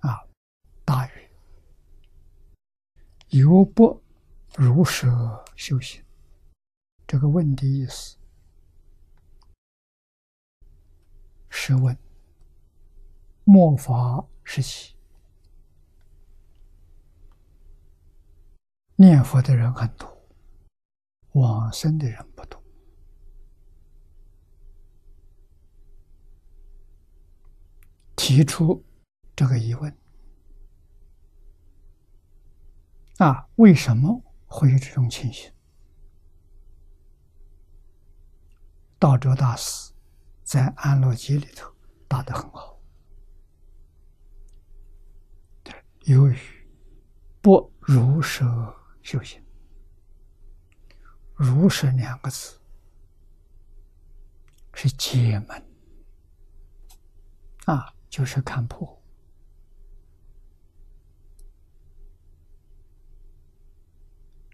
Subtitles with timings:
[0.00, 0.26] 啊，
[0.84, 1.28] 大于
[3.28, 4.02] 有不
[4.56, 5.06] 如实
[5.56, 6.02] 修行。
[7.06, 8.16] 这个问题意思
[11.48, 11.96] 是问：
[13.44, 14.94] 末法时期，
[18.96, 20.28] 念佛的人很多，
[21.32, 22.62] 往生的人不多。
[28.16, 28.84] 提出
[29.40, 29.96] 这个疑问
[33.16, 35.50] 啊，为什么会有这种情形？
[38.98, 39.94] 道哲大师
[40.42, 41.74] 在《安乐集》里头
[42.06, 42.78] 答得很好，
[46.00, 46.36] 由于
[47.40, 48.44] 不如实
[49.00, 49.42] 修行
[51.32, 52.60] ，“如实”两个字
[54.74, 55.66] 是解门
[57.64, 57.94] 啊。
[58.10, 58.99] 就是看破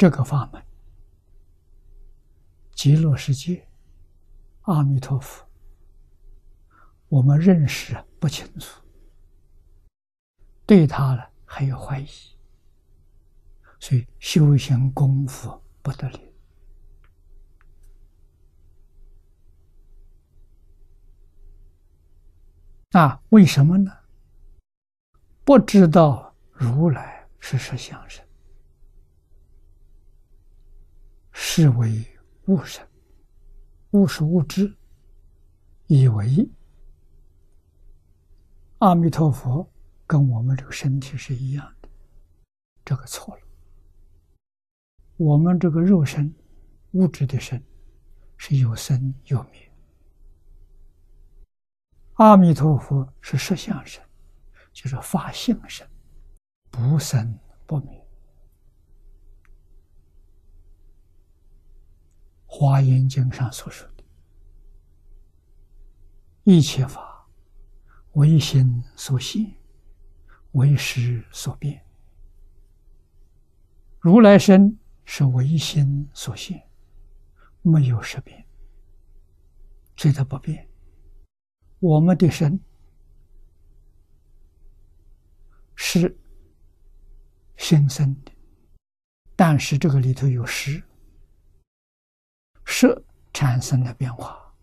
[0.00, 0.64] 这个法门，
[2.72, 3.68] 极乐世界，
[4.62, 5.46] 阿弥陀佛，
[7.10, 8.82] 我们认识不清楚，
[10.64, 12.08] 对他呢还有怀疑，
[13.78, 16.18] 所以修行功夫不得了。
[22.92, 23.94] 啊，为什么呢？
[25.44, 28.26] 不知道如来是实相身，
[31.32, 32.04] 是为
[32.46, 32.86] 物身，
[33.92, 34.76] 物是物质，
[35.86, 36.48] 以为
[38.78, 39.68] 阿弥陀佛
[40.06, 41.88] 跟我们这个身体是一样的，
[42.84, 43.42] 这个错了。
[45.16, 46.34] 我们这个肉身，
[46.92, 47.62] 物质的身，
[48.36, 49.70] 是有生有灭。
[52.14, 54.02] 阿弥陀佛是实相身，
[54.72, 55.86] 就是法性身，
[56.70, 57.99] 不生不灭。
[62.52, 64.02] 华严经上所说的，
[66.42, 67.24] 一切法
[68.14, 69.54] 唯心所现，
[70.52, 71.80] 唯识所变。
[74.00, 76.68] 如来身是唯心所现，
[77.62, 78.44] 没有识变，
[79.96, 80.68] 所以它不变。
[81.78, 82.58] 我们的身
[85.76, 86.18] 是
[87.56, 88.32] 心生的，
[89.36, 90.82] 但是这个里头有识，
[92.80, 93.04] 识
[93.34, 94.54] 产生了变化，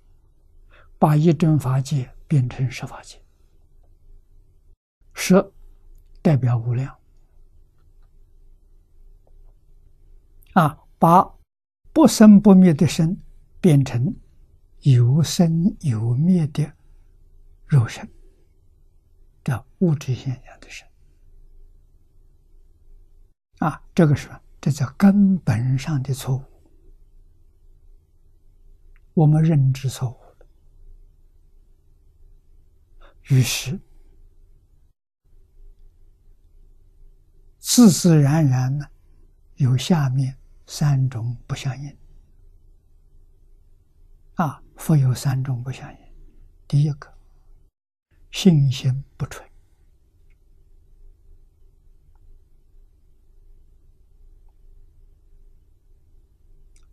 [0.97, 3.21] 把一真法界变成十法界，
[5.13, 5.51] 识
[6.23, 6.97] 代表无量。
[10.53, 11.31] 啊，把
[11.93, 13.21] 不生不灭的身
[13.61, 14.15] 变成
[14.79, 16.73] 有生有灭的。
[17.67, 18.09] 肉身，
[19.43, 20.87] 这物质现象的身。
[23.59, 24.27] 啊，这个是
[24.59, 26.43] 这叫根本上的错误，
[29.17, 30.45] 我们认知错误了，
[33.29, 33.79] 于是
[37.57, 38.85] 自自然然呢，
[39.55, 41.97] 有下面三种不相应
[44.35, 45.99] 啊，复有三种不相应，
[46.67, 47.11] 第一个。
[48.29, 49.49] 信心不纯。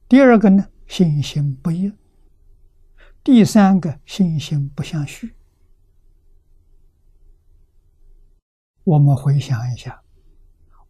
[0.09, 1.91] 第二个呢，信心不一；
[3.25, 5.35] 第三个，信心不相续。
[8.85, 10.05] 我们回想一下，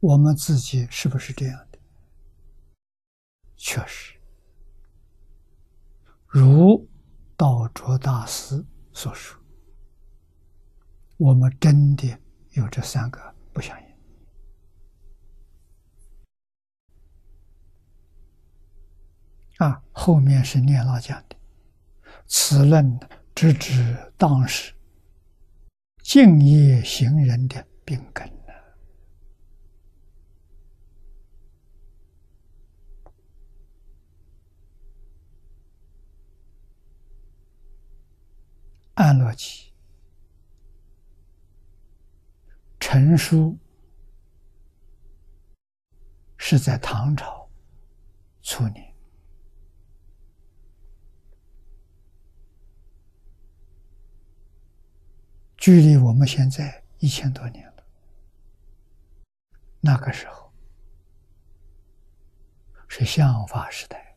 [0.00, 1.78] 我们自己是不是这样的？
[3.56, 4.18] 确实，
[6.26, 6.88] 如
[7.36, 9.40] 道卓大师所说。
[11.16, 12.18] 我们真的
[12.54, 13.86] 有这三个不相应
[19.58, 19.80] 啊！
[19.92, 21.36] 后面是念老讲的，
[22.26, 22.98] 此论
[23.34, 24.72] 直指当时
[26.02, 28.52] 敬业行人的病根呢。
[38.94, 39.74] 安乐集。
[42.86, 43.58] 陈书
[46.36, 47.48] 是在唐朝
[48.42, 48.83] 初年，
[55.64, 57.82] 距离我们现在一千多年了
[59.80, 60.52] 那个时候
[62.86, 64.14] 是相法时代。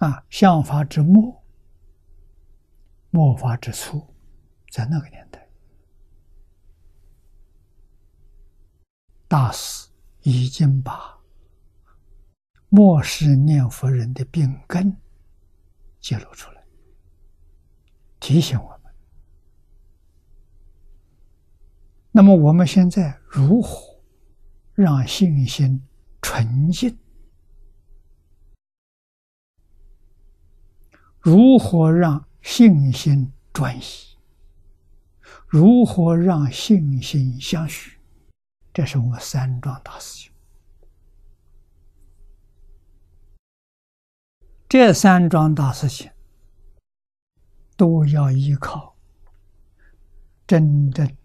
[0.00, 1.42] 啊相法之末
[3.08, 4.06] 末法之初
[4.70, 5.48] 在那个年代
[9.26, 9.88] 大师
[10.24, 11.18] 已经把
[12.68, 14.94] 末世念佛人的病根
[16.00, 16.61] 揭露出来
[18.22, 18.94] 提醒我们。
[22.12, 24.00] 那么我们现在如何
[24.74, 25.82] 让信心
[26.22, 26.96] 纯净？
[31.18, 33.82] 如何让信心专一？
[35.48, 37.98] 如何让信心相续？
[38.72, 40.32] 这是我三桩大事情。
[44.68, 46.08] 这三桩大事情
[47.82, 48.94] 都要依靠
[50.46, 51.16] 真正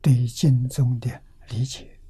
[0.00, 2.00] 对经宗的理解，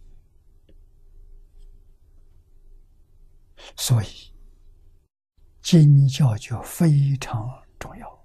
[3.76, 4.06] 所以。
[5.60, 8.19] 经教就非常重要。